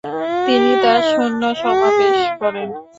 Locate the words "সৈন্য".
1.09-1.43